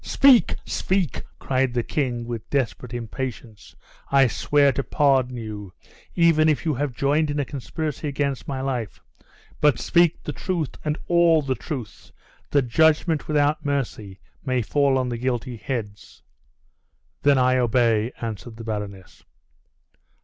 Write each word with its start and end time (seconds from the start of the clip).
"Speak! 0.03 0.55
speak!" 0.65 1.25
cried 1.37 1.75
the 1.75 1.83
king, 1.83 2.25
with 2.25 2.49
desperate 2.49 2.91
impatience. 2.91 3.75
"I 4.09 4.25
swear 4.25 4.71
to 4.71 4.81
pardon 4.81 5.37
you, 5.37 5.73
even 6.15 6.49
if 6.49 6.65
you 6.65 6.73
have 6.73 6.95
joined 6.95 7.29
in 7.29 7.39
a 7.39 7.45
conspiracy 7.45 8.07
against 8.07 8.47
my 8.47 8.61
life; 8.61 8.99
but 9.59 9.77
speak 9.77 10.23
the 10.23 10.33
truth, 10.33 10.71
and 10.83 10.97
all 11.07 11.43
the 11.43 11.53
truth, 11.53 12.11
that 12.49 12.63
judgment, 12.67 13.27
without 13.27 13.63
mercy, 13.63 14.19
may 14.43 14.63
fall 14.63 14.97
on 14.97 15.09
the 15.09 15.19
guilty 15.19 15.57
heads!" 15.57 16.23
"Then 17.21 17.37
I 17.37 17.57
obey," 17.57 18.11
answered 18.19 18.57
the 18.57 18.63
baroness. 18.63 19.23